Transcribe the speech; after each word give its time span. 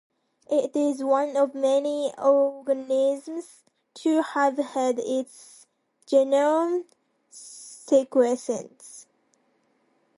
It 0.49 0.75
is 0.75 1.03
one 1.03 1.37
of 1.37 1.53
many 1.53 2.11
organisms 2.17 3.59
to 3.93 4.23
have 4.23 4.57
had 4.57 4.97
its 4.97 5.67
genome 6.07 6.85
sequenced. 7.31 9.05